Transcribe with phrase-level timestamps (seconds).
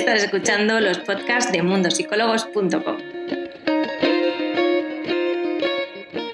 [0.00, 2.96] Estás escuchando los podcasts de mundosicólogos.com.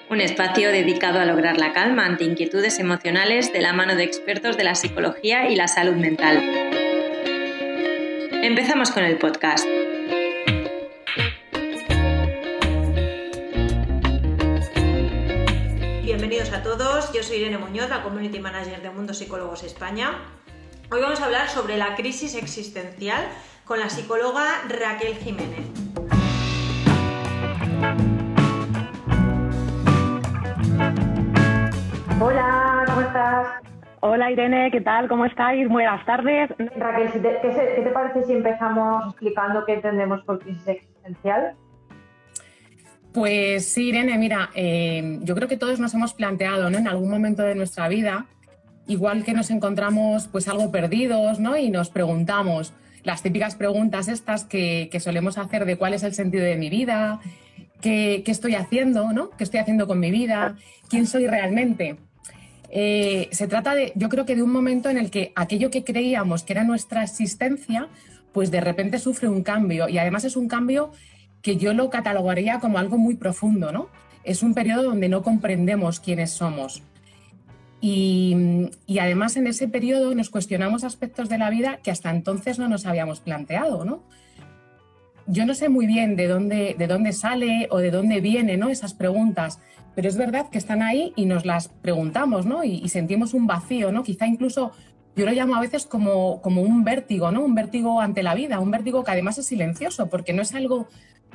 [0.09, 4.57] Un espacio dedicado a lograr la calma ante inquietudes emocionales de la mano de expertos
[4.57, 6.37] de la psicología y la salud mental.
[8.45, 9.67] Empezamos con el podcast.
[16.05, 20.13] Bienvenidos a todos, yo soy Irene Muñoz, la Community Manager de Mundo Psicólogos España.
[20.89, 23.27] Hoy vamos a hablar sobre la crisis existencial
[23.67, 25.67] con la psicóloga Raquel Jiménez.
[32.21, 33.47] Hola, ¿cómo estás?
[34.01, 35.09] Hola Irene, ¿qué tal?
[35.09, 35.69] ¿Cómo estáis?
[35.69, 36.49] Buenas tardes.
[36.77, 41.57] Raquel, ¿qué, te parece si empezamos explicando qué entendemos por crisis existencial?
[43.13, 46.79] Pues sí, Irene, mira, eh, yo creo que todos nos hemos planteado ¿no?
[46.79, 48.27] en algún momento de nuestra vida,
[48.87, 51.57] igual que nos encontramos pues algo perdidos ¿no?
[51.57, 52.73] y nos preguntamos
[53.07, 57.21] las típicas preguntas estas que, solemos hacer de cuál es el sentido de mi vida,
[57.81, 59.31] qué, estoy haciendo, ¿no?
[59.31, 60.57] qué estoy haciendo con mi vida,
[60.91, 61.97] quién soy realmente.
[62.69, 65.85] Eh, se trata de, yo creo que de un momento en el que aquello que
[65.85, 67.89] creíamos que era nuestra existencia,
[68.33, 70.91] pues de repente sufre un cambio y además es un cambio
[71.43, 73.89] que yo lo catalogaría como algo muy profundo, ¿no?
[74.25, 76.83] Es un periodo donde no comprendemos quiénes somos.
[77.89, 82.67] Y, además en ese periodo nos cuestionamos aspectos de la vida que hasta entonces no
[82.69, 84.03] nos habíamos planteado, ¿no?
[85.29, 88.71] Yo no sé muy bien de dónde, de dónde sale o de dónde vienen ¿no?
[88.71, 89.61] esas preguntas,
[89.95, 92.65] pero es verdad que están ahí y nos las preguntamos, ¿no?
[92.65, 94.03] Y, y, sentimos un vacío, ¿no?
[94.03, 94.73] Quizá incluso
[95.15, 97.45] yo lo llamo a veces como, como un vértigo, ¿no?
[97.45, 100.89] Un vértigo ante la vida, un vértigo que además es silencioso, porque no es algo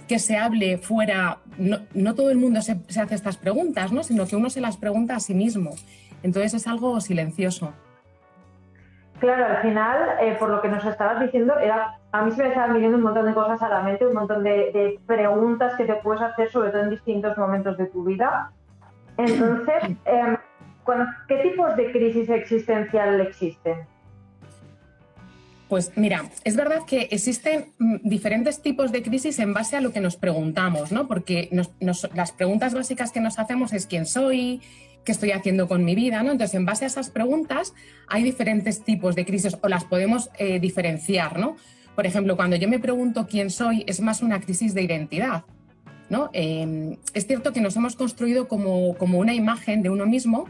[0.08, 4.04] que se hable fuera, no, todo el mundo se, hace estas preguntas, ¿no?
[4.04, 5.72] sino que uno se las pregunta a sí mismo.
[6.24, 7.74] Entonces es algo silencioso.
[9.22, 12.50] Claro, al final, eh, por lo que nos estabas diciendo, era, a mí se me
[12.50, 15.94] estaban viniendo un montón de cosas a la mente, un montón de, preguntas que te
[15.96, 18.52] puedes hacer, sobre todo en distintos momentos de tu vida.
[19.18, 20.38] Entonces, em,
[21.28, 23.86] ¿qué tipos de crisis existencial existen?
[25.70, 29.94] Pues mira, es verdad que existen mm, diferentes tipos de crisis en base a lo
[29.94, 31.08] que nos preguntamos, ¿no?
[31.08, 31.48] Porque
[31.80, 34.62] las preguntas básicas que nos hacemos es quién soy,
[35.04, 36.32] qué estoy haciendo con mi vida, ¿no?
[36.32, 37.74] Entonces, en base a esas preguntas
[38.08, 41.56] hay diferentes tipos de crisis o las podemos eh, diferenciar, ¿no?
[41.96, 45.44] Por ejemplo, cuando yo me pregunto quién soy, es más una crisis de identidad,
[46.10, 46.30] ¿no?
[46.34, 50.46] Em, es cierto que nos hemos construido como, como una imagen de uno mismo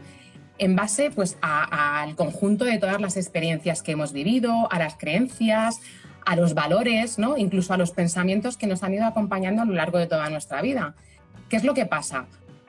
[0.58, 5.80] en base pues, al conjunto de todas las experiencias que hemos vivido, a las creencias,
[6.24, 7.36] a los valores, ¿no?
[7.36, 10.62] incluso a los pensamientos que nos han ido acompañando a lo largo de toda nuestra
[10.62, 10.94] vida.
[11.48, 12.26] ¿Qué es lo que pasa?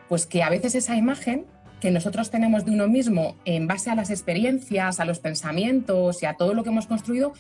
[0.10, 1.46] Pues que a veces esa imagen
[1.84, 6.26] que nosotros tenemos de uno mismo en base a las experiencias, a los pensamientos y
[6.26, 7.34] a todo lo que hemos construido,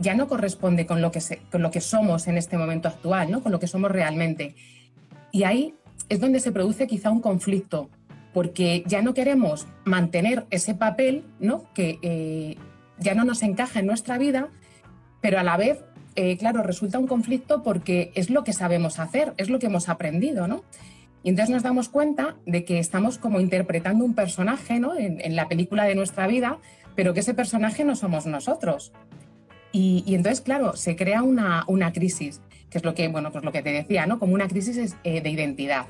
[0.00, 1.20] ya no corresponde con lo que,
[1.52, 3.40] con lo que somos en este momento actual, ¿no?
[3.40, 4.56] con lo que somos realmente.
[5.30, 5.76] Y ahí
[6.08, 7.88] es donde se produce quizá un conflicto,
[8.32, 11.72] porque ya no queremos mantener ese papel ¿no?
[11.72, 12.56] que eh,
[12.98, 14.48] ya no nos encaja en nuestra vida,
[15.20, 15.84] pero a la vez,
[16.16, 19.88] eh, claro, resulta un conflicto porque es lo que sabemos hacer, es lo que hemos
[19.88, 20.64] aprendido, ¿no?
[21.24, 24.94] Y entonces nos damos cuenta de que estamos como interpretando un personaje ¿no?
[24.94, 26.58] en, la película de nuestra vida,
[26.94, 28.92] pero que ese personaje no somos nosotros.
[29.72, 33.52] Y, entonces, claro, se crea una, una, crisis, que es lo que, bueno, pues lo
[33.52, 34.18] que te decía, ¿no?
[34.18, 35.86] Como una crisis eh, de identidad.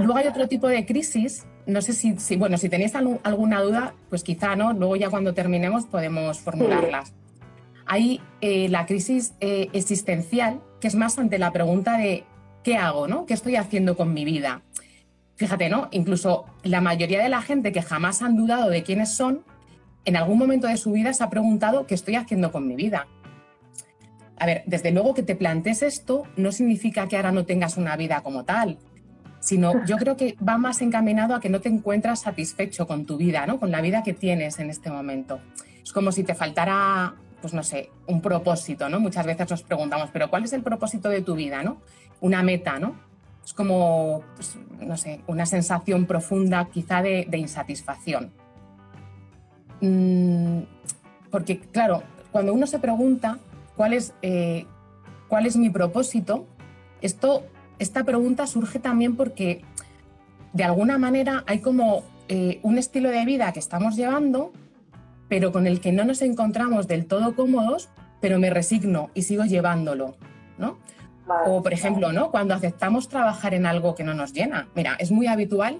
[0.00, 4.24] Luego hay otro tipo de crisis, no sé si, bueno, si tenéis alguna duda, pues
[4.24, 4.72] quizá, ¿no?
[4.72, 7.12] Luego ya cuando terminemos podemos formularlas.
[7.84, 12.24] Hay eh, la crisis eh, existencial, que es más ante la pregunta de
[12.66, 13.26] ¿qué hago, no?
[13.26, 14.62] ¿Qué estoy haciendo con mi vida?
[15.36, 15.86] Fíjate, ¿no?
[15.92, 19.44] Incluso la mayoría de la gente que jamás han dudado de quiénes son,
[20.04, 23.06] en algún momento de su vida se ha preguntado ¿qué estoy haciendo con mi vida?
[24.36, 27.96] A ver, desde luego que te plantees esto no significa que ahora no tengas una
[27.96, 28.78] vida como tal,
[29.38, 33.16] sino yo creo que va más encaminado a que no te encuentras satisfecho con tu
[33.16, 33.60] vida, ¿no?
[33.60, 35.38] con la vida que tienes en este momento.
[35.84, 38.98] Es como si te faltara, pues no sé, un propósito, ¿no?
[38.98, 41.80] Muchas veces nos preguntamos, pero ¿cuál es el propósito de tu vida, ¿no?
[42.20, 42.96] Una meta, ¿no?
[43.44, 48.32] Es como, pues, no sé, una sensación profunda quizá de, insatisfacción.
[49.80, 50.62] Mm,
[51.30, 52.02] porque, claro,
[52.32, 53.38] cuando uno se pregunta
[53.76, 54.66] cuál es, eh,
[55.28, 56.46] cuál es mi propósito,
[57.02, 57.44] esto
[57.78, 59.62] esta pregunta surge también porque
[60.52, 64.52] de alguna manera hay como eh, un estilo de vida que estamos llevando,
[65.28, 67.88] pero con el que no nos encontramos del todo cómodos,
[68.20, 70.16] pero me resigno y sigo llevándolo,
[70.58, 70.78] ¿no?
[71.46, 72.30] O, por ejemplo, ¿no?
[72.30, 74.68] Cuando aceptamos trabajar en algo que no nos llena.
[74.74, 75.78] Mira, es muy habitual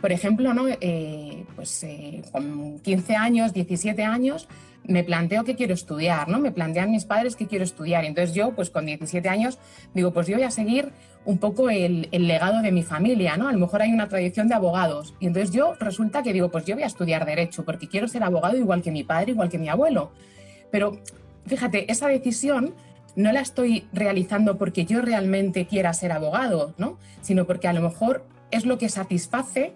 [0.00, 0.66] por ejemplo, ¿no?
[0.68, 4.48] Eh, pues eh, con 15 años, 17 años,
[4.84, 6.38] me planteo que quiero estudiar, ¿no?
[6.38, 8.04] Me plantean mis padres que quiero estudiar.
[8.04, 9.58] Entonces yo, pues con 17 años,
[9.94, 10.92] digo, pues yo voy a seguir
[11.24, 13.48] un poco el, el, legado de mi familia, ¿no?
[13.48, 15.14] A lo mejor hay una tradición de abogados.
[15.20, 18.22] Y entonces yo resulta que digo, pues yo voy a estudiar Derecho, porque quiero ser
[18.22, 20.12] abogado igual que mi padre, igual que mi abuelo.
[20.70, 21.00] Pero
[21.46, 22.74] fíjate, esa decisión
[23.18, 26.98] no la estoy realizando porque yo realmente quiera ser abogado, ¿no?
[27.20, 29.74] Sino porque a lo mejor es lo que satisface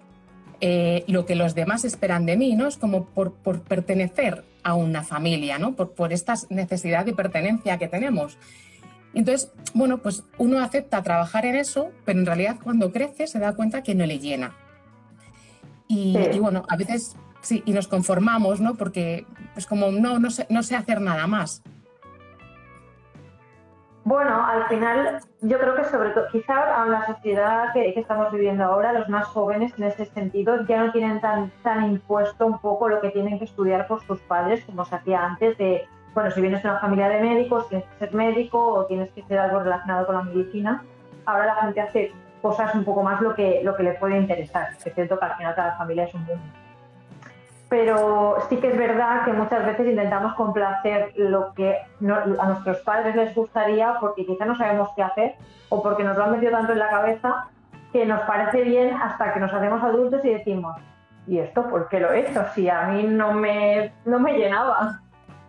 [0.65, 2.69] eh, lo que los demás esperan de mí, ¿no?
[2.69, 5.75] Es como por, por pertenecer a una familia, ¿no?
[5.75, 8.39] Por, por, esta necesidad de pertenencia que tenemos.
[9.13, 13.57] Entonces, bueno, pues uno acepta trabajar en eso, pero en realidad cuando crece se da
[13.57, 14.55] cuenta que no le llena.
[15.89, 16.37] Y, sí.
[16.37, 18.77] y bueno, a veces sí, y nos conformamos, ¿no?
[18.77, 21.65] Porque es como, no, no sé, no sé hacer nada más.
[24.05, 28.33] Bueno, al final yo creo que sobre todo, quizá a la sociedad que, que, estamos
[28.33, 32.59] viviendo ahora, los más jóvenes en ese sentido ya no tienen tan, tan impuesto un
[32.59, 36.33] poco lo que tienen que estudiar por sus padres como se hacía antes de, bueno,
[36.33, 39.39] si vienes de una familia de médicos, tienes que ser médico o tienes que ser
[39.39, 40.83] algo relacionado con la medicina.
[41.25, 44.71] Ahora la gente hace cosas un poco más lo que, lo que le puede interesar.
[44.85, 46.43] Es cierto que al final cada familia es un mundo
[47.73, 53.17] pero sí que es verdad que muchas veces intentamos complacer lo que a nuestros padres
[53.17, 55.37] les gustaría porque quizá no sabemos qué hacer
[55.71, 57.49] o porque nos lo han metido tanto en la cabeza
[57.91, 60.77] que nos parece bien hasta que nos hacemos adultos y decimos,
[61.27, 62.45] ¿y esto por qué lo he hecho?
[62.55, 65.01] Si a mí no me, no me llenaba.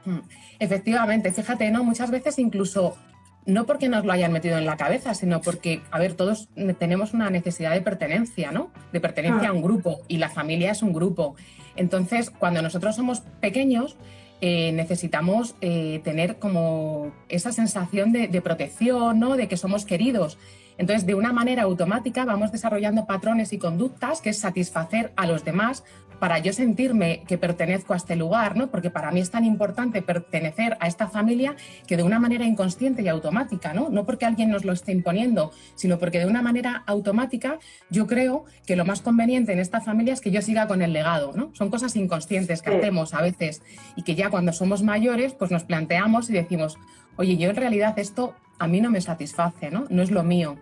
[0.06, 0.20] Hmm.
[0.60, 1.84] Efectivamente, fíjate, ¿no?
[1.84, 2.96] Muchas veces incluso
[3.46, 6.50] no porque nos lo hayan metido en la cabeza, sino porque, a ver, todos
[6.80, 8.72] tenemos una necesidad de pertenencia, ¿no?
[8.92, 9.52] De pertenencia ah.
[9.52, 11.36] a un grupo y la familia es un grupo.
[11.76, 13.98] Entonces, cuando nosotros somos pequeños,
[14.42, 19.36] eh, necesitamos eh, tener como esa sensación de, de protección, ¿no?
[19.36, 20.38] De que somos queridos.
[20.78, 25.44] Entonces, de una manera automática vamos desarrollando patrones y conductas que es satisfacer a los
[25.44, 25.84] demás
[26.24, 28.68] para yo sentirme que pertenezco a este lugar, ¿no?
[28.68, 33.02] Porque para mí es tan importante pertenecer a esta familia que de una manera inconsciente
[33.02, 33.90] y automática, ¿no?
[33.90, 37.60] No porque alguien nos lo esté imponiendo, sino porque de una manera automática
[37.90, 40.94] yo creo que lo más conveniente en esta familia es que yo siga con el
[40.94, 41.52] legado, ¿no?
[41.56, 43.62] Son cosas inconscientes que hacemos a veces
[43.98, 46.78] y que ya cuando somos mayores pues nos planteamos y decimos,
[47.18, 49.86] oye, yo en realidad esto a mí no me satisface, ¿no?
[49.90, 50.58] No es lo mío.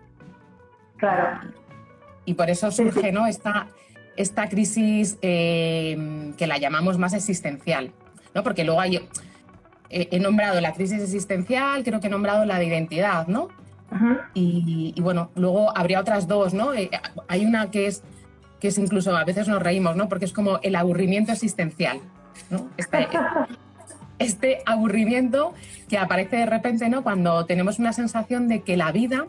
[0.98, 1.52] Claro.
[2.26, 3.28] Y por eso surge, ¿no?
[3.28, 3.68] Esta,
[4.16, 7.92] esta crisis eh, que la llamamos más existencial,
[8.34, 8.44] ¿no?
[8.44, 8.98] Porque luego hay,
[9.90, 13.50] eh, he nombrado la crisis existencial, creo que he nombrado la de identidad, ¿no?
[14.34, 16.74] Y, y, bueno, luego habría otras dos, ¿no?
[16.74, 16.90] Eh,
[17.28, 18.04] hay una que es,
[18.62, 20.08] que es incluso, a veces nos reímos, ¿no?
[20.08, 22.00] Porque es como el aburrimiento existencial,
[22.50, 22.70] ¿no?
[22.78, 23.10] Este,
[24.22, 25.54] este aburrimiento
[25.90, 27.04] que aparece de repente, ¿no?
[27.04, 29.28] Cuando tenemos una sensación de que la vida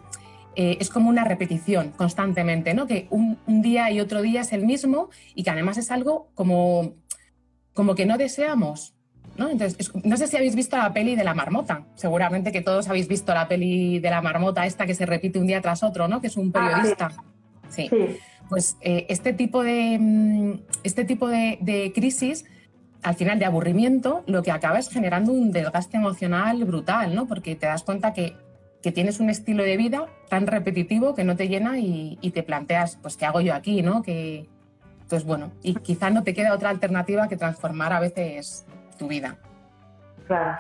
[0.55, 2.87] eh, es como una repetición constantemente, ¿no?
[2.87, 6.29] Que un, un, día y otro día es el mismo y que además es algo
[6.35, 6.95] como,
[7.75, 8.95] como que no deseamos.
[9.37, 9.49] ¿no?
[9.49, 11.87] Entonces, es, no sé si habéis visto la peli de la marmota.
[11.95, 15.47] Seguramente que todos habéis visto la peli de la marmota, esta que se repite un
[15.47, 16.21] día tras otro, ¿no?
[16.21, 17.11] Que es un periodista.
[17.17, 17.25] Ah,
[17.69, 17.89] sí.
[17.89, 18.19] sí.
[18.49, 20.53] Pues eh, este tipo de, mm,
[20.85, 22.45] este tipo de, de crisis
[23.03, 27.27] al final de aburrimiento, lo que acaba es generando un desgaste emocional brutal, ¿no?
[27.27, 28.37] Porque te das cuenta que
[28.83, 32.99] que tienes un estilo de vida tan repetitivo que no te llena y, te planteas,
[33.01, 33.81] pues, ¿qué hago yo aquí?
[33.83, 34.03] ¿no?
[34.03, 34.49] Que,
[35.03, 38.67] entonces, bueno, y quizá no te queda otra alternativa que transformar a veces
[38.99, 39.37] tu vida.
[40.27, 40.59] Claro.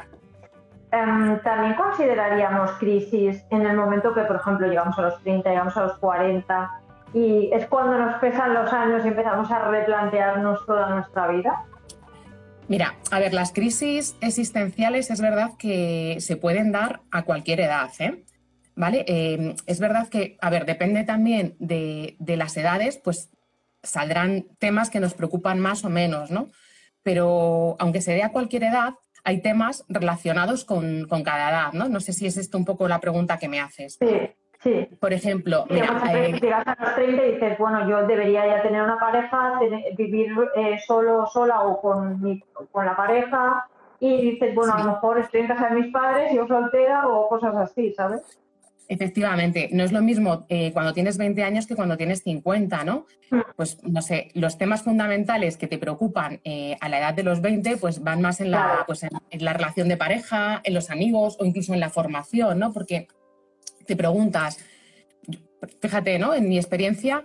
[0.92, 5.76] Um, también consideraríamos crisis en el momento que, por ejemplo, llegamos a los 30, llegamos
[5.76, 6.70] a los 40
[7.14, 11.64] y es cuando nos pesan los años y empezamos a replantearnos toda nuestra vida.
[12.72, 17.90] Mira, a ver, las crisis existenciales es verdad que se pueden dar a cualquier edad,
[17.98, 18.24] ¿eh?
[18.74, 19.04] ¿Vale?
[19.06, 23.28] Eh, es verdad que, a ver, depende también de, de, las edades, pues
[23.82, 26.48] saldrán temas que nos preocupan más o menos, ¿no?
[27.02, 31.90] Pero aunque se dé a cualquier edad, hay temas relacionados con, con cada edad, ¿no?
[31.90, 33.98] No sé si es esto un poco la pregunta que me haces.
[34.00, 34.06] Sí.
[34.62, 34.88] Sí.
[35.00, 38.82] Por ejemplo, mira, eh, llegas a los 30 y dices, bueno, yo debería ya tener
[38.82, 42.40] una pareja, tener, vivir eh, solo, sola o con, mi,
[42.70, 43.66] con la pareja,
[43.98, 44.82] y dices, bueno, sí.
[44.82, 48.22] a lo mejor estoy en casa de mis padres, yo soltera o cosas así, ¿sabes?
[48.88, 53.06] Efectivamente, no es lo mismo eh, cuando tienes 20 años que cuando tienes 50, ¿no?
[53.30, 53.40] Mm.
[53.56, 57.40] Pues, no sé, los temas fundamentales que te preocupan eh, a la edad de los
[57.40, 60.90] 20, pues van más en la, pues en, en la relación de pareja, en los
[60.90, 62.72] amigos o incluso en la formación, ¿no?
[62.72, 63.08] Porque
[63.96, 64.58] preguntas,
[65.80, 66.34] fíjate, ¿no?
[66.34, 67.24] En mi experiencia,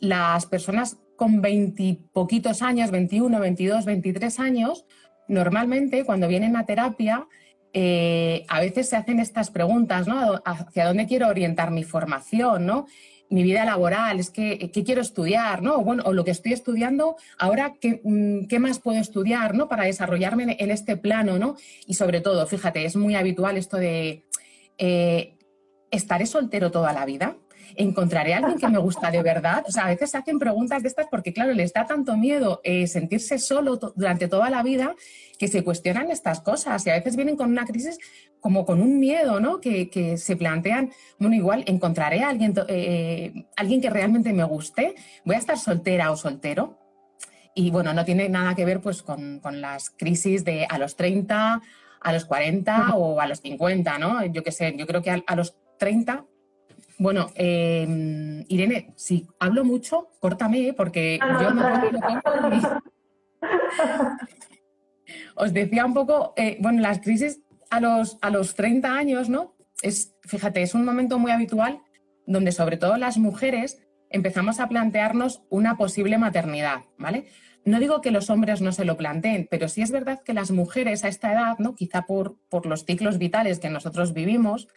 [0.00, 4.84] las personas con veintipoquitos años, 21, 22, 23 años,
[5.26, 7.26] normalmente cuando vienen a terapia,
[7.72, 10.40] eh, a veces se hacen estas preguntas, ¿no?
[10.44, 12.86] ¿Hacia dónde quiero orientar mi formación, ¿no?
[13.30, 15.76] mi vida laboral, es que qué quiero estudiar, ¿no?
[15.76, 19.68] O, bueno, o lo que estoy estudiando, ahora qué, mm, qué, más puedo estudiar, ¿no?
[19.68, 21.56] Para desarrollarme en este plano, ¿no?
[21.86, 24.24] Y sobre todo, fíjate, es muy habitual esto de
[24.78, 25.34] eh,
[25.90, 27.36] ¿estaré soltero toda la vida?
[27.76, 29.64] ¿Encontraré a alguien que me gusta de verdad?
[29.68, 32.60] O sea, a veces se hacen preguntas de estas porque, claro, les da tanto miedo
[32.64, 34.94] eh, sentirse solo durante toda la vida
[35.38, 37.98] que se cuestionan estas cosas y a veces vienen con una crisis
[38.40, 39.60] como con un miedo, ¿no?
[39.60, 45.36] Que, se plantean, bueno, igual encontraré a alguien, eh, alguien que realmente me guste, voy
[45.36, 46.78] a estar soltera o soltero.
[47.54, 50.96] Y bueno, no tiene nada que ver pues con, con las crisis de a los
[50.96, 51.60] 30,
[52.00, 54.24] a los 40 o a los 50, ¿no?
[54.26, 56.26] Yo qué sé, yo creo que a, los 30
[56.98, 62.82] bueno, em, Irene, si hablo mucho, córtame, porque yo no
[65.36, 69.54] Os decía un poco, eh, bueno, las crisis a los, a los 30 años, ¿no?
[69.80, 71.80] Es, fíjate, es un momento muy habitual
[72.26, 73.80] donde sobre todo las mujeres
[74.10, 77.28] empezamos a plantearnos una posible maternidad, ¿vale?
[77.64, 80.50] No digo que los hombres no se lo planteen, pero sí es verdad que las
[80.50, 81.76] mujeres a esta edad, ¿no?
[81.76, 84.68] quizá por, por los ciclos vitales que nosotros vivimos,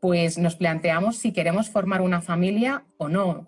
[0.00, 3.46] pues nos planteamos si queremos formar una familia o no.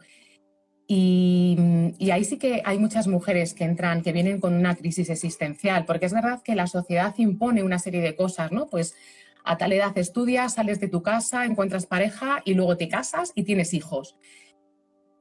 [0.87, 1.57] Y,
[1.99, 5.85] y, ahí sí que hay muchas mujeres que entran, que vienen con una crisis existencial,
[5.85, 8.66] porque es verdad que la sociedad impone una serie de cosas, ¿no?
[8.66, 8.97] Pues
[9.45, 13.45] a tal edad estudias, sales de tu casa, encuentras pareja y luego te casas y
[13.45, 14.16] tienes hijos.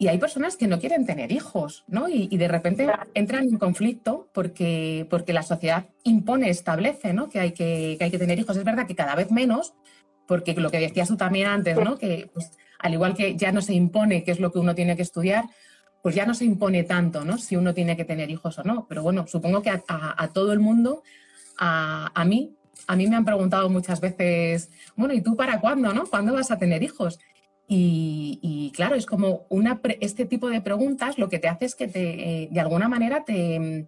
[0.01, 2.07] Y hay personas que no quieren tener hijos, ¿no?
[2.07, 7.27] Y, de repente entran en conflicto porque, porque la sociedad impone, establece, ¿no?
[7.27, 8.55] Que hay que, hay que tener hijos.
[8.55, 9.73] Es verdad que cada vez menos,
[10.29, 11.97] porque lo que decías tú también antes, ¿no?
[11.97, 14.95] Que pues, al igual que ya no se impone qué es lo que uno tiene
[14.95, 15.45] que estudiar,
[16.03, 17.39] pues ya no se impone tanto, ¿no?
[17.39, 18.85] Si uno tiene que tener hijos o no.
[18.87, 21.01] Pero bueno, supongo que a, todo el mundo,
[21.57, 22.53] a, a, mí,
[22.85, 26.05] a mí me han preguntado muchas veces, bueno, ¿y tú para cuándo, no?
[26.05, 27.19] ¿Cuándo vas a tener hijos?
[27.67, 31.87] Y, claro, es como una este tipo de preguntas lo que te hace es que
[31.87, 33.87] te, eh, de alguna manera te,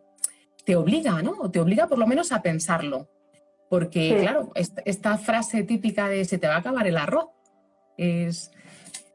[0.65, 1.33] te, obliga, ¿no?
[1.39, 3.09] O te obliga por lo menos a pensarlo.
[3.71, 7.29] Porque, claro, esta, frase típica de se te va a acabar el arroz
[7.95, 8.51] es...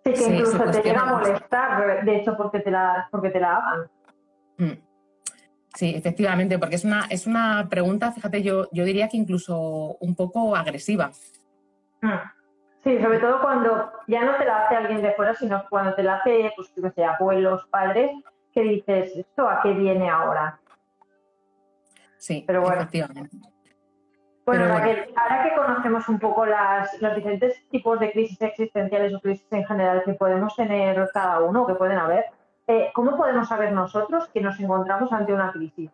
[0.02, 3.58] Sí, que incluso te llega a molestar, de hecho, porque te la, porque te la
[3.58, 3.90] hagan.
[4.56, 4.78] Mm.
[5.74, 10.14] Sí, efectivamente, porque es una, es una pregunta, fíjate, yo, yo diría que incluso un
[10.14, 11.10] poco agresiva.
[12.00, 12.14] Mm.
[12.82, 16.02] Sí, sobre todo cuando ya no te la hace alguien de fuera, sino cuando te
[16.02, 18.10] la hace, pues, que sea, abuelos, padres,
[18.54, 20.58] que dices, ¿esto a qué viene ahora?
[22.16, 22.76] Sí, pero bueno.
[22.76, 23.36] efectivamente.
[24.46, 29.44] Bueno, ahora que conocemos un poco las, los diferentes tipos de crisis existenciales o crisis
[29.50, 32.26] en general que podemos tener cada uno, que pueden haber,
[32.68, 35.90] eh, ¿cómo podemos saber nosotros que nos encontramos ante una crisis?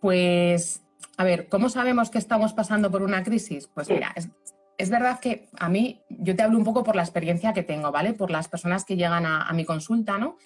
[0.00, 0.84] Pues,
[1.16, 3.66] a ver, ¿cómo sabemos que estamos pasando por una crisis?
[3.66, 4.30] Pues mira, es,
[4.78, 7.90] es verdad que a mí, yo te hablo un poco por la experiencia que tengo,
[7.90, 8.12] ¿vale?
[8.12, 10.36] Por las personas que llegan a, mi consulta, ¿no?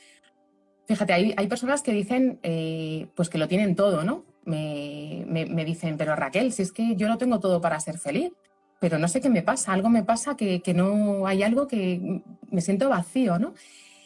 [0.87, 4.25] Fíjate, hay, hay personas que dicen, eh, pues que lo tienen todo, ¿no?
[4.47, 8.33] Me, dicen, pero Raquel, si es que yo lo tengo todo para ser feliz,
[8.79, 12.61] pero no sé qué me pasa, algo me pasa que, no hay algo que me
[12.61, 13.55] siento vacío, ¿no?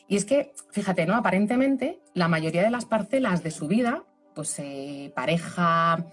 [0.09, 1.15] Y es que, fíjate, ¿no?
[1.15, 4.05] Aparentemente, la mayoría de las parcelas de su vida,
[4.35, 6.05] pues eh, pareja,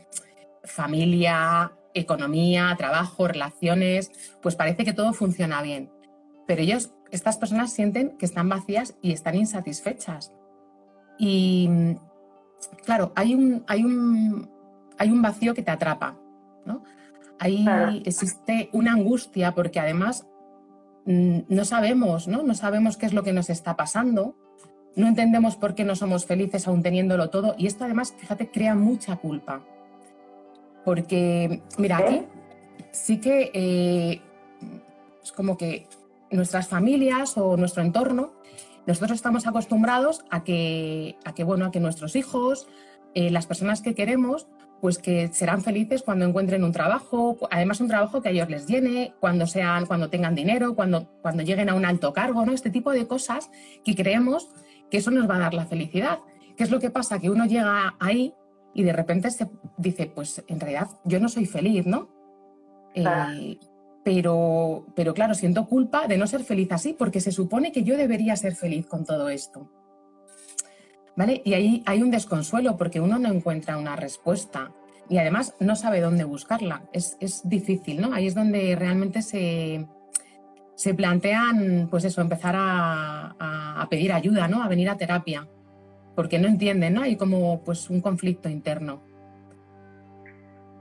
[0.64, 5.90] familia, economía, trabajo, relaciones, pues parece que todo funciona bien.
[6.46, 10.32] Pero ellos, estas personas sienten que están vacías y están insatisfechas.
[11.18, 11.70] Y
[12.86, 14.50] claro, hay un, hay un,
[14.98, 16.18] hay un vacío que te atrapa,
[16.66, 16.84] ¿no?
[17.40, 17.66] Ahí
[18.06, 20.26] existe una angustia porque además
[21.06, 22.44] mm, no sabemos, ¿no?
[22.44, 24.36] No sabemos qué es lo que nos está pasando,
[24.96, 28.74] no entendemos por qué no somos felices aún teniéndolo todo y esto además, fíjate, crea
[28.74, 29.62] mucha culpa.
[30.84, 32.24] Porque, mira, aquí
[32.92, 34.22] sí que eh,
[35.22, 35.88] es como que
[36.32, 38.32] nuestras familias o nuestro entorno,
[38.88, 42.68] nosotros estamos acostumbrados a que, a que, bueno, a que nuestros hijos,
[43.14, 44.48] eh, las personas que queremos,
[44.82, 48.66] pues que serán felices cuando encuentren un trabajo, además un trabajo que a ellos les
[48.66, 52.54] llene, cuando sean, cuando tengan dinero, cuando, cuando lleguen a un alto cargo, ¿no?
[52.54, 53.50] Este tipo de cosas
[53.84, 54.50] que creemos
[54.90, 56.20] que eso nos va a dar la felicidad.
[56.56, 57.20] ¿Qué es lo que pasa?
[57.20, 58.34] Que uno llega ahí
[58.74, 62.10] y de repente se dice, pues en realidad yo no soy feliz, ¿no?
[62.94, 63.58] Eh,
[64.08, 67.98] pero, pero claro, siento culpa de no ser feliz así, porque se supone que yo
[67.98, 69.70] debería ser feliz con todo esto.
[71.18, 71.42] ¿Vale?
[71.44, 74.72] Y ahí hay un desconsuelo porque uno no encuentra una respuesta
[75.10, 76.84] y además no sabe dónde buscarla.
[76.94, 78.14] Es, difícil, ¿no?
[78.14, 79.86] Ahí es donde realmente se,
[80.74, 84.64] se plantean, pues eso, empezar a, a pedir ayuda, ¿no?
[84.64, 85.50] A venir a terapia
[86.16, 87.02] porque no entienden, ¿no?
[87.02, 89.04] Hay como pues un conflicto interno.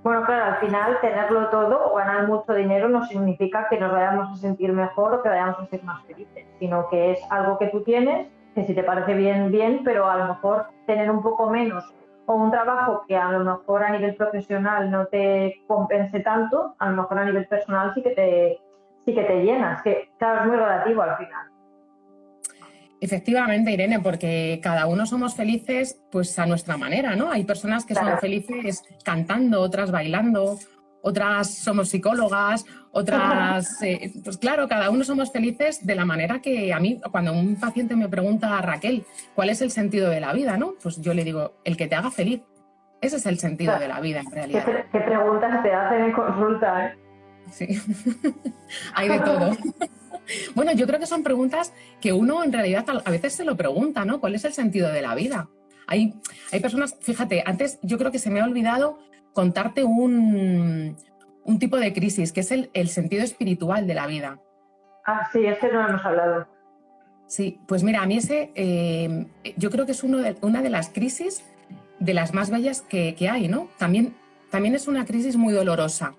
[0.07, 4.31] Bueno, claro, al final tenerlo todo o ganar mucho dinero no significa que nos vayamos
[4.31, 7.67] a sentir mejor o que vayamos a ser más felices, sino que es algo que
[7.71, 11.51] tú tienes, que si te parece bien, bien, pero a lo mejor tener un poco
[11.51, 11.93] menos
[12.27, 16.89] o un trabajo que a lo mejor a nivel profesional no te compense tanto, a
[16.89, 18.61] lo mejor a nivel personal sí que te,
[19.07, 21.56] sí que te llenas, que claro, es muy relativo al final.
[23.01, 27.31] Efectivamente, Irene, porque cada uno somos felices pues a nuestra manera, ¿no?
[27.31, 30.59] Hay personas que son felices cantando, otras bailando,
[31.03, 36.73] otras somos psicólogas, otras, eh, pues claro, cada uno somos felices de la manera que
[36.73, 40.33] a mí, cuando un paciente me pregunta a Raquel, ¿cuál es el sentido de la
[40.33, 40.57] vida?
[40.57, 40.75] ¿no?
[40.83, 42.43] Pues yo le digo, el que te haga feliz.
[43.01, 44.65] Ese es el sentido de la vida, en realidad.
[44.91, 46.87] ¿Qué, preguntas te hacen en consulta?
[46.87, 46.99] Eh?
[47.51, 47.69] Sí,
[48.95, 49.51] hay de todo.
[50.55, 54.05] bueno, yo creo que son preguntas que uno en realidad a veces se lo pregunta,
[54.05, 54.21] ¿no?
[54.21, 55.49] ¿Cuál es el sentido de la vida?
[55.87, 56.15] Hay,
[56.53, 58.99] hay personas, fíjate, antes yo creo que se me ha olvidado
[59.33, 60.97] contarte un,
[61.45, 64.41] un tipo de crisis, que es el, el, sentido espiritual de la vida.
[65.05, 66.49] Ah, sí, ese no hemos hablado.
[67.27, 70.71] Sí, pues mira, a mí ese, eh, yo creo que es uno de, una de
[70.71, 71.45] las crisis
[71.99, 73.69] de las más bellas que, que hay, ¿no?
[73.79, 74.15] También,
[74.51, 76.15] también es una crisis muy dolorosa,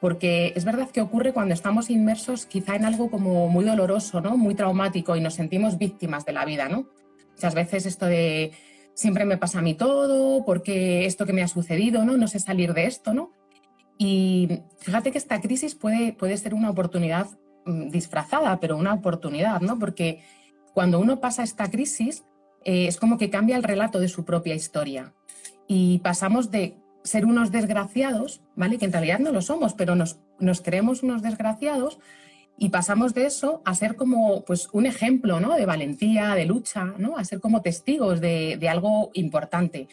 [0.00, 4.36] porque es verdad que ocurre cuando estamos inmersos quizá en algo como muy doloroso, ¿no?
[4.36, 6.88] Muy traumático y nos sentimos víctimas de la vida, ¿no?
[7.32, 8.52] Muchas veces esto de
[8.94, 12.16] siempre me pasa a mí todo, porque esto que me ha sucedido, ¿no?
[12.16, 13.32] No sé salir de esto, ¿no?
[13.96, 17.26] Y fíjate que esta crisis puede, puede ser una oportunidad
[17.66, 19.78] mm, disfrazada, pero una oportunidad, ¿no?
[19.78, 20.22] Porque
[20.74, 22.24] cuando uno pasa esta crisis,
[22.64, 25.12] eh, es como que cambia el relato de su propia historia.
[25.66, 28.76] Y pasamos de ser unos desgraciados, ¿vale?
[28.76, 31.98] Que en realidad no lo somos, pero nos, nos creemos unos desgraciados
[32.58, 35.54] y pasamos de eso a ser como pues, un ejemplo ¿no?
[35.54, 37.16] de valentía, de lucha, ¿no?
[37.16, 39.86] a ser como testigos de, de algo importante.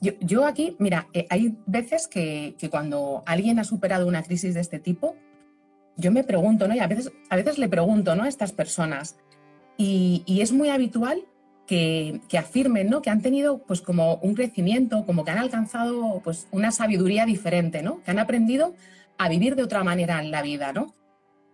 [0.00, 4.54] Yo, yo, aquí, mira, eh, hay veces que, que, cuando alguien ha superado una crisis
[4.54, 5.16] de este tipo,
[5.96, 6.74] yo me pregunto, ¿no?
[6.76, 8.22] y a veces, a veces le pregunto ¿no?
[8.22, 9.16] a estas personas,
[9.76, 11.24] y, y es muy habitual
[11.70, 13.00] que, afirmen ¿no?
[13.00, 17.80] que han tenido pues, como un crecimiento, como que han alcanzado pues, una sabiduría diferente,
[17.80, 18.02] ¿no?
[18.02, 18.74] que han aprendido
[19.18, 20.72] a vivir de otra manera en la vida.
[20.72, 20.88] ¿no?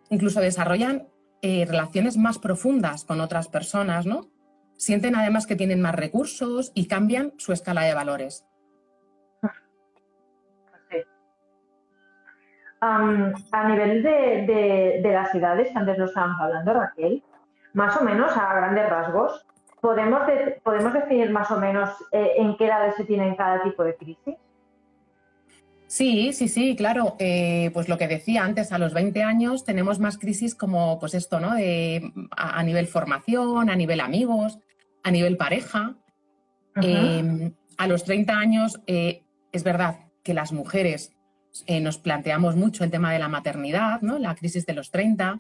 [0.09, 1.07] Incluso desarrollan
[1.43, 4.31] eh, relaciones más profundas con otras personas, ¿no?
[4.79, 8.47] sienten además que tienen más recursos y cambian su escala de valores.
[12.81, 17.25] a nivel de, de, las edades, antes lo estábamos hablando, Raquel,
[17.73, 19.47] más o menos a grandes rasgos,
[19.87, 20.23] ¿Podemos,
[20.65, 24.35] ¿Podemos definir más o menos eh, en qué edades se tiene cada tipo de crisis?
[25.87, 27.15] Sí, sí, sí, claro.
[27.21, 31.15] Eh, pues lo que decía antes, a los 20 años tenemos más crisis como, pues
[31.15, 31.55] esto, ¿no?
[31.55, 32.03] De,
[32.37, 34.59] a, nivel formación, a nivel amigos,
[35.05, 35.95] a nivel pareja.
[36.83, 39.23] Em, a los 30 años eh,
[39.53, 41.13] es verdad que las mujeres
[41.81, 44.19] nos planteamos mucho el tema de la maternidad, ¿no?
[44.19, 45.39] La crisis de los 30.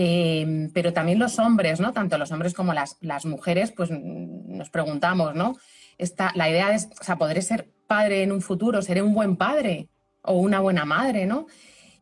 [0.00, 1.92] Em, pero también los hombres, ¿no?
[1.92, 5.56] Tanto los hombres como las, mujeres, pues nos preguntamos, ¿no?
[5.98, 8.80] Esta, la idea es, o sea, ¿podré ser padre en un futuro?
[8.80, 9.88] ¿Seré un buen padre
[10.22, 11.48] o una buena madre, ¿no?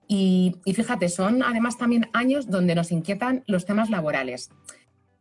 [0.06, 4.50] Y, y fíjate, son además también años donde nos inquietan los temas laborales.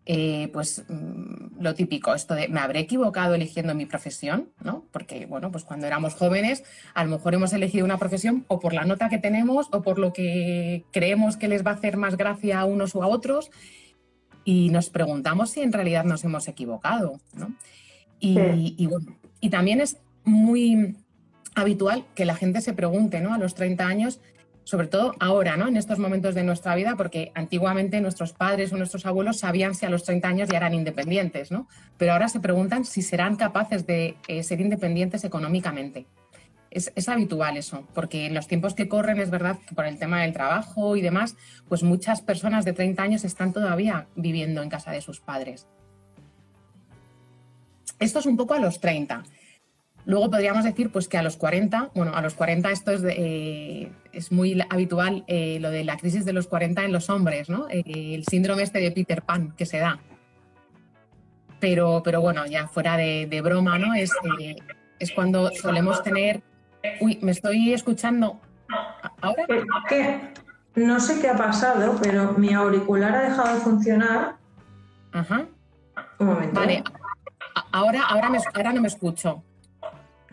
[0.08, 4.86] Eh, pues mm, lo típico, esto de me habré equivocado eligiendo mi profesión, ¿no?
[4.91, 6.63] Porque, bueno, pues cuando éramos jóvenes,
[6.94, 9.98] a lo mejor hemos elegido una profesión o por la nota que tenemos o por
[9.98, 13.50] lo que creemos que les va a hacer más gracia a unos o a otros
[14.44, 17.56] y nos preguntamos si en realidad nos hemos equivocado, ¿no?
[18.20, 20.96] Y, y, bueno, y también es muy
[21.56, 23.34] habitual que la gente se pregunte, ¿no?
[23.34, 24.20] A los 30 años
[24.65, 25.67] sobre todo ahora, ¿no?
[25.67, 29.86] En estos momentos de nuestra vida, porque antiguamente nuestros padres o nuestros abuelos sabían si
[29.86, 31.69] a los 30 años ya eran independientes, ¿no?
[31.97, 36.08] Pero ahora se preguntan si serán capaces de eh, ser independientes económicamente.
[36.71, 39.97] Es, es, habitual eso, porque en los tiempos que corren es verdad que por el
[39.99, 41.38] tema del trabajo y demás,
[41.69, 45.67] pues muchas personas de 30 años están todavía viviendo en casa de sus padres.
[47.99, 49.23] Esto es un poco a los 30.
[50.06, 53.91] Luego podríamos decir pues, que a los 40, bueno, a los 40 esto es, eh,
[54.12, 57.68] es muy habitual eh, lo de la crisis de los 40 en los hombres, ¿no?
[57.70, 60.00] Eh, el síndrome este de Peter Pan que se da.
[61.60, 63.96] Pero, pero bueno, ya fuera de, de broma, ¿no?
[63.96, 64.12] Es,
[65.00, 66.44] es cuando solemos tener...
[67.02, 68.39] Uy, me estoy escuchando.
[69.22, 69.46] ¿Ahora?
[69.89, 70.20] ¿Qué?
[70.76, 74.36] No sé qué ha pasado, pero mi auricular ha dejado de funcionar.
[75.13, 75.48] Ajá.
[76.20, 76.60] Un momento.
[76.60, 76.84] Vale.
[77.72, 79.41] Ahora, ahora, me, ahora no me escucho.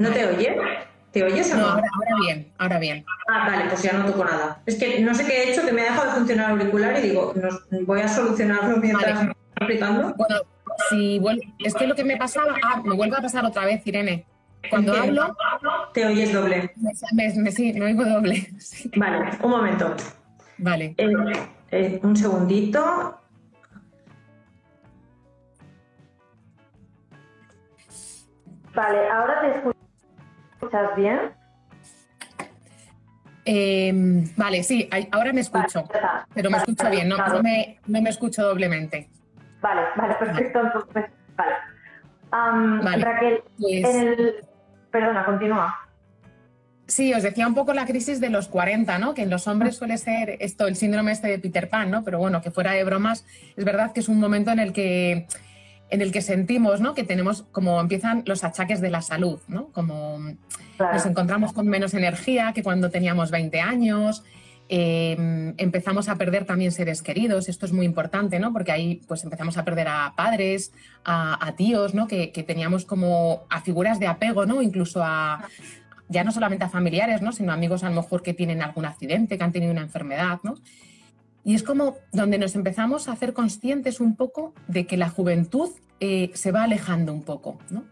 [0.02, 0.56] ¿No te oye?
[1.12, 1.66] ¿Te oyes o no?
[1.66, 1.88] ahora,
[2.22, 3.04] bien, ahora bien.
[3.28, 4.60] Ah, vale, pues ya no toco nada.
[4.66, 6.98] Es que no sé qué he hecho, que me ha dejado de funcionar el auricular
[6.98, 7.32] y digo,
[7.86, 10.12] voy a solucionarlo mientras me explicando.
[10.16, 10.40] Bueno,
[10.90, 11.22] si
[11.60, 14.26] es que lo que me pasaba, ah, me vuelve a pasar otra vez, Irene.
[14.68, 15.36] cuando hablo...
[15.94, 16.74] Te oyes doble.
[17.52, 18.48] sí, me oigo doble.
[18.96, 19.94] Vale, un momento.
[20.58, 20.96] Vale.
[20.98, 21.12] Eh,
[21.70, 23.20] eh, un segundito.
[28.74, 29.81] Vale, ahora te
[30.62, 31.18] escuchas bien.
[33.44, 35.84] Em, vale, sí, ahora me escucho,
[36.32, 39.08] pero me escucho bien, no, me, escucho doblemente.
[39.60, 40.60] Vale, vale, perfecto.
[42.30, 43.04] Vale.
[43.04, 43.86] Raquel, pues
[44.90, 45.76] perdona, continúa.
[46.86, 49.14] Sí, os decía un poco la crisis de los 40, ¿no?
[49.14, 52.04] Que en los hombres suele ser esto, el síndrome este de Peter Pan, ¿no?
[52.04, 53.24] Pero bueno, que fuera de bromas,
[53.56, 55.26] es verdad que es un momento en el que
[55.92, 56.94] en el que sentimos ¿no?
[56.94, 59.68] que tenemos como empiezan los achaques de la salud, ¿no?
[59.72, 60.18] como
[60.78, 64.24] nos encontramos con menos energía que cuando teníamos 20 años,
[64.70, 68.54] em, empezamos a perder también seres queridos, esto es muy importante, ¿no?
[68.54, 70.72] porque ahí pues empezamos a perder a padres,
[71.04, 72.06] a, tíos, ¿no?
[72.06, 74.62] Que, teníamos como a figuras de apego, ¿no?
[74.62, 75.46] incluso a,
[76.08, 77.32] ya no solamente a familiares, ¿no?
[77.32, 80.40] sino amigos a lo mejor que tienen algún accidente, que han tenido una enfermedad.
[80.42, 80.54] ¿no?
[81.44, 85.70] Y es como donde nos empezamos a hacer conscientes un poco de que la juventud
[86.00, 87.84] eh, se va alejando un poco, ¿no?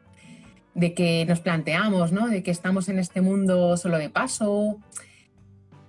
[0.74, 2.28] De que nos planteamos, ¿no?
[2.28, 4.78] De que estamos en este mundo solo de paso.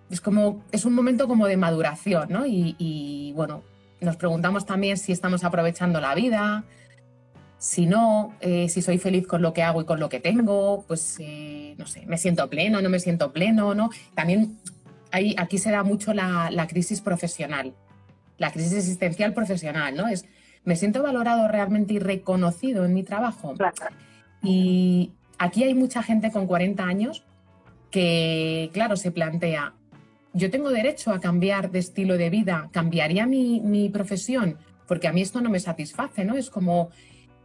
[0.10, 2.46] Es como, es un momento como de maduración, ¿no?
[2.48, 3.64] Y, bueno,
[4.02, 6.64] nos preguntamos también si estamos aprovechando la vida,
[7.60, 10.84] si no, eh, si soy feliz con lo que hago y con lo que tengo,
[10.88, 13.92] pues eh, no sé, me siento pleno, no me siento pleno, ¿no?
[14.16, 14.58] También
[15.12, 17.74] aquí se da mucho la, crisis profesional,
[18.38, 20.08] la crisis existencial profesional, ¿no?
[20.08, 20.26] Es,
[20.64, 23.54] ¿me siento valorado realmente y reconocido en mi trabajo?
[24.44, 27.24] Y aquí hay mucha gente con 40 años
[27.90, 29.74] que, claro, se plantea,
[30.34, 35.22] yo tengo derecho a cambiar de estilo de vida, cambiaría mi, profesión, porque a mí
[35.22, 36.38] esto no me satisface, ¿no?
[36.38, 36.90] Es como,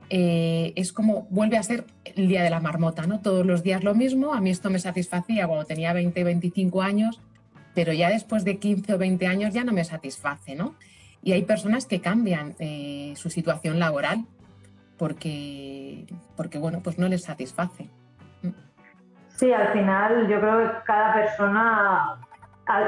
[0.08, 3.20] eh, es como vuelve a ser el día de la marmota, ¿no?
[3.20, 7.20] Todos los días lo mismo, a mí esto me satisfacía cuando tenía 20, 25 años
[7.76, 10.74] pero ya después de 15 o 20 años ya no me satisface, ¿no?
[11.22, 14.24] Y hay personas que cambian eh, su situación laboral
[14.96, 17.90] porque, porque, bueno, pues no les satisface.
[19.28, 22.16] Sí, al final yo creo que cada persona,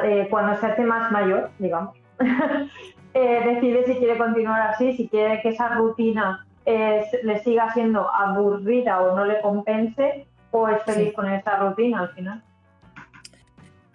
[0.04, 1.94] eh, cuando se hace más mayor, digamos,
[3.12, 9.02] eh, decide si quiere continuar así, si quiere que esa rutina le siga siendo aburrida
[9.02, 12.42] o no le compense, o es feliz con esa rutina al final.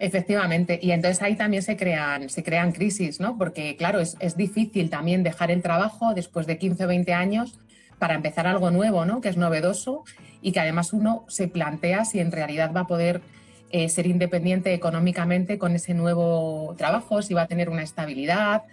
[0.04, 3.38] Efectivamente, y entonces ahí también se crean, se crean crisis, ¿no?
[3.38, 7.58] Porque claro, es, difícil también dejar el trabajo después de 15 o 20 años
[7.98, 9.22] para empezar algo nuevo, ¿no?
[9.22, 10.04] Que es novedoso
[10.42, 13.22] y que además uno se plantea si en realidad va a poder
[13.70, 18.64] eh, ser independiente económicamente con ese nuevo trabajo, si va a tener una estabilidad,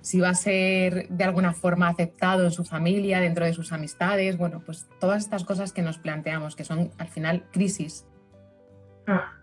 [0.00, 4.38] si va a ser de alguna forma aceptado en su familia, dentro de sus amistades,
[4.38, 8.06] bueno, pues todas estas cosas que nos planteamos, que son al final crisis.
[9.06, 9.34] Ah.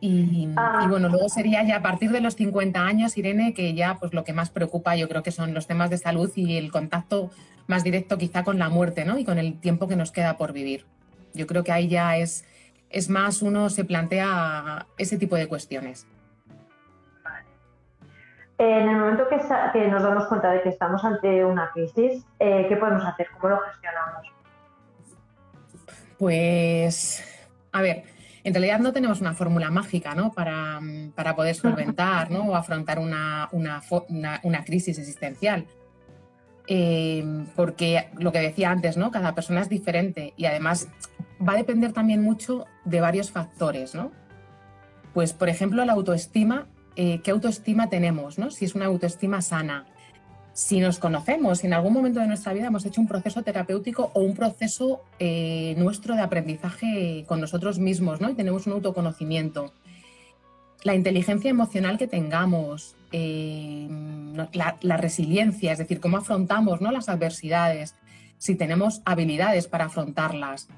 [0.00, 0.86] Y, ah.
[0.88, 4.24] bueno, luego sería ya a partir de los 50 años, Irene, que ya pues lo
[4.24, 7.30] que más preocupa yo creo que son los temas de salud y el contacto
[7.66, 9.18] más directo quizá con la muerte, ¿no?
[9.18, 10.86] Y con el tiempo que nos queda por vivir.
[11.34, 12.44] Yo creo que ahí ya es,
[12.90, 16.06] es más, uno se plantea ese tipo de cuestiones.
[18.58, 19.36] En el momento que,
[19.88, 23.28] nos damos cuenta de que estamos ante una crisis, eh, ¿qué podemos hacer?
[23.38, 24.26] ¿Cómo lo gestionamos?
[26.18, 27.24] Pues,
[27.72, 28.04] a ver,
[28.44, 30.32] en realidad no tenemos una fórmula mágica ¿no?
[30.32, 30.80] para,
[31.36, 32.40] poder solventar ¿no?
[32.40, 35.66] o afrontar una, una, crisis existencial.
[36.66, 37.24] Eh,
[37.56, 39.10] porque lo que decía antes, ¿no?
[39.10, 40.88] cada persona es diferente y además
[41.46, 43.94] va a depender también mucho de varios factores.
[43.94, 44.12] ¿no?
[45.12, 48.38] Pues, por ejemplo, la autoestima, eh, ¿qué autoestima tenemos?
[48.38, 48.50] ¿no?
[48.50, 49.86] Si es una autoestima sana,
[50.60, 54.10] si nos conocemos, si en algún momento de nuestra vida hemos hecho un proceso terapéutico
[54.12, 58.28] o un proceso eh, nuestro de aprendizaje con nosotros mismos, ¿no?
[58.28, 59.72] Y tenemos un autoconocimiento.
[60.84, 63.88] La inteligencia emocional que tengamos, eh,
[64.52, 66.92] la, resiliencia, es decir, cómo afrontamos ¿no?
[66.92, 67.94] las adversidades,
[68.36, 70.68] si tenemos habilidades para afrontarlas,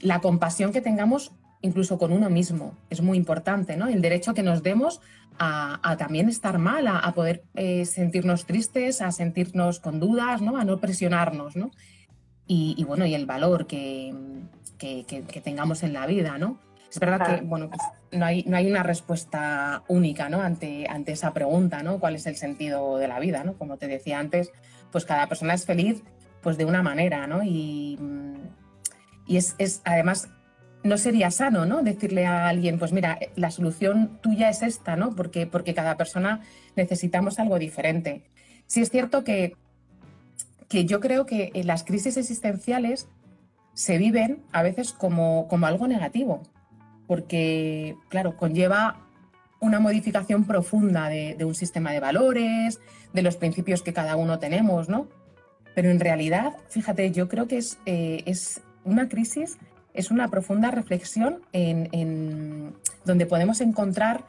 [0.00, 3.88] la compasión que tengamos incluso con uno mismo, es muy importante, ¿no?
[3.88, 5.00] El derecho que nos demos
[5.38, 10.56] a, también estar mal, a, poder eh, sentirnos tristes, a sentirnos con dudas, ¿no?
[10.56, 11.70] A no presionarnos, ¿no?
[12.46, 14.14] Y, bueno, y el valor que,
[15.44, 16.58] tengamos en la vida, ¿no?
[16.90, 20.40] Es verdad que, bueno, pues no, hay, no hay una respuesta única, ¿no?
[20.40, 22.00] Ante, ante esa pregunta, ¿no?
[22.00, 23.54] ¿Cuál es el sentido de la vida, ¿no?
[23.54, 24.50] Como te decía antes,
[24.90, 26.02] pues cada persona es feliz,
[26.42, 27.42] pues de una manera, ¿no?
[27.42, 27.98] Y,
[29.26, 30.30] y es, es además
[30.84, 31.82] no sería sano, ¿no?
[31.82, 35.14] Decirle a alguien, pues mira, la solución tuya es esta, ¿no?
[35.14, 36.40] Porque, porque cada persona
[36.76, 38.22] necesitamos algo diferente.
[38.66, 39.56] Sí es cierto que,
[40.68, 43.08] que yo creo que en las crisis existenciales
[43.74, 46.42] se viven a veces como, como algo negativo,
[47.06, 49.08] porque, claro, conlleva
[49.60, 52.80] una modificación profunda de, un sistema de valores,
[53.12, 55.08] de los principios que cada uno tenemos, ¿no?
[55.74, 59.58] Pero en realidad, fíjate, yo creo que es, eh, es una crisis,
[59.98, 62.72] es una profunda reflexión en,
[63.04, 64.24] donde podemos encontrar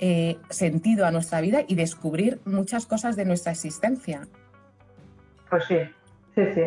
[0.00, 4.26] eh, sentido a nuestra vida y descubrir muchas cosas de nuestra existencia.
[5.48, 5.76] Pues sí,
[6.34, 6.62] sí, sí.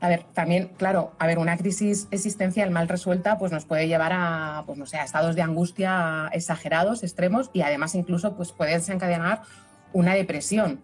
[0.00, 4.12] A ver, también, claro, a ver, una crisis existencial mal resuelta pues nos puede llevar
[4.14, 9.42] a, pues no sé, estados de angustia exagerados, extremos y además incluso pues puede desencadenar
[9.92, 10.80] una depresión.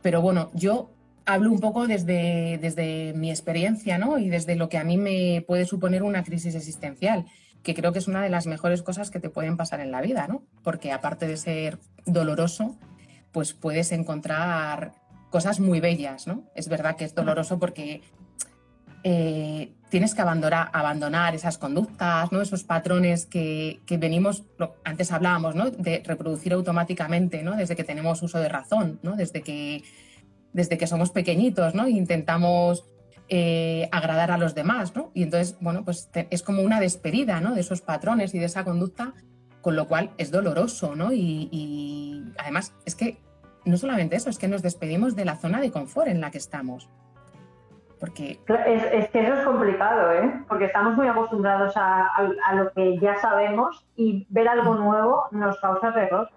[0.00, 0.90] Pero bueno, yo
[1.28, 4.18] hablo un poco desde, desde mi experiencia, ¿no?
[4.18, 7.26] Y desde lo que a mí me puede suponer una crisis existencial,
[7.62, 10.00] que creo que es una de las mejores cosas que te pueden pasar en la
[10.00, 10.42] vida, ¿no?
[10.64, 12.78] Porque aparte de ser doloroso,
[13.30, 14.92] pues puedes encontrar
[15.28, 16.44] cosas muy bellas, ¿no?
[16.54, 18.00] Es verdad que es doloroso porque
[19.04, 22.40] eh, tienes que abandonar, abandonar esas conductas, ¿no?
[22.40, 24.44] esos patrones que, venimos,
[24.82, 25.70] antes hablábamos, ¿no?
[25.70, 27.54] de reproducir automáticamente ¿no?
[27.56, 29.16] desde que tenemos uso de razón, ¿no?
[29.16, 29.84] desde, que,
[30.52, 31.88] desde que somos pequeñitos ¿no?
[31.88, 32.84] intentamos
[33.28, 34.94] eh, agradar a los demás.
[34.94, 35.10] ¿no?
[35.14, 37.54] Y entonces, bueno, pues es como una despedida ¿no?
[37.54, 39.14] de esos patrones y de esa conducta,
[39.60, 40.94] con lo cual es doloroso.
[40.94, 41.12] ¿no?
[41.12, 43.18] y además es que
[43.64, 46.38] no solamente eso, es que nos despedimos de la zona de confort en la que
[46.38, 46.88] estamos.
[48.00, 48.40] Porque...
[48.46, 50.44] Es, que eso es complicado, ¿eh?
[50.48, 52.08] porque estamos muy acostumbrados a,
[52.54, 56.30] lo que ya sabemos y ver algo nuevo nos causa terror.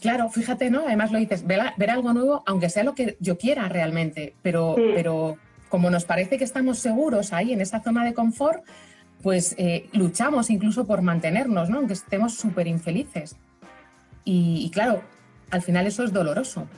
[0.00, 0.82] Claro, fíjate, ¿no?
[0.86, 5.36] Además lo dices, ver, algo nuevo, aunque sea lo que yo quiera realmente, pero, pero
[5.68, 8.64] como nos parece que estamos seguros ahí en esa zona de confort,
[9.22, 11.78] pues eh, luchamos incluso por mantenernos, ¿no?
[11.78, 13.36] Aunque estemos súper infelices.
[14.24, 15.02] y claro,
[15.50, 16.68] al final eso es doloroso.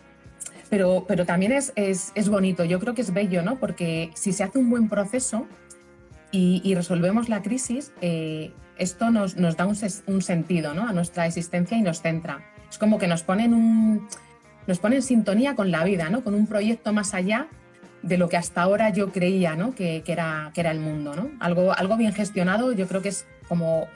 [0.69, 3.57] Pero, pero también es, es, bonito, yo creo que es bello, ¿no?
[3.57, 5.47] Porque si se hace un buen proceso
[6.31, 10.89] y, resolvemos la crisis, eh, esto nos, nos da un, un, sentido ¿no?
[10.89, 12.47] a nuestra existencia y nos centra.
[12.71, 14.09] Es como que nos pone un,
[14.67, 16.23] nos pone en sintonía con la vida, ¿no?
[16.23, 17.49] con un proyecto más allá
[18.03, 19.75] de lo que hasta ahora yo creía ¿no?
[19.75, 21.15] que, que, era, que era el mundo.
[21.15, 21.31] ¿no?
[21.41, 23.89] Algo, algo bien gestionado yo creo que es como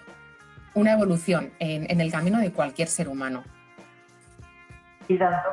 [0.75, 3.45] una evolución en, en el camino de cualquier ser humano.
[5.09, 5.49] Y tanto.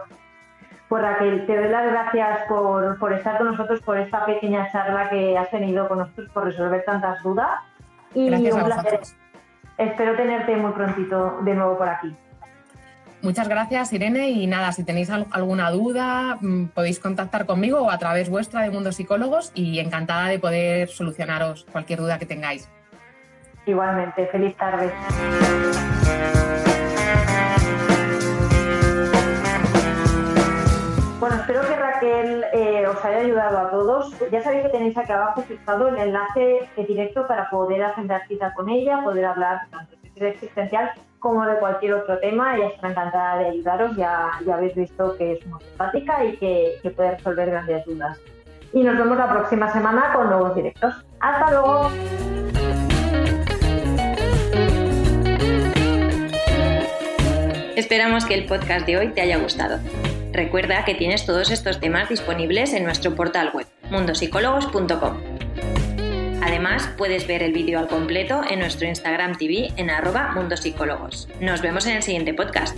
[0.91, 5.37] Pues Raquel, te doy las gracias por, estar con nosotros, por esta pequeña charla que
[5.37, 7.47] has tenido con nosotros, por resolver tantas dudas.
[8.13, 8.99] Y gracias un placer.
[9.77, 12.13] Espero tenerte muy prontito de nuevo por aquí.
[13.23, 14.29] Muchas gracias, Irene.
[14.31, 18.71] Y nada, si tenéis alguna duda, mm, podéis contactar conmigo o a través vuestra de
[18.71, 22.67] Mundo Psicólogos y encantada de poder solucionaros cualquier duda que tengáis.
[23.67, 24.91] Igualmente, feliz tarde.
[31.19, 34.15] Bueno, espero que Raquel eh, os haya ayudado a todos.
[34.31, 38.67] Ya sabéis que tenéis aquí abajo fijado el enlace directo para poder agendar cita con
[38.67, 42.57] ella, poder hablar tanto de existencial como de cualquier otro tema.
[42.57, 43.95] Ella estará encantada de ayudaros.
[43.95, 48.19] Ya, ya habéis visto que es muy simpática y que, que puede resolver grandes dudas.
[48.73, 50.93] Y nos vemos la próxima semana con nuevos directos.
[51.19, 51.91] ¡Hasta luego!
[57.75, 59.79] Esperamos que el podcast de hoy te haya gustado.
[60.31, 65.30] Recuerda que tienes todos estos temas disponibles en nuestro portal web, mundosicólogos.com.
[66.41, 71.27] Además, puedes ver el vídeo al completo en nuestro Instagram TV en arroba mundosicólogos.
[71.39, 72.77] Nos vemos en el siguiente podcast.